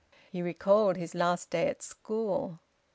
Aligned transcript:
He 0.31 0.41
recalled 0.41 0.97
his 0.97 1.13
last 1.13 1.51
day 1.51 1.67
at 1.67 1.83
school. 1.83 2.57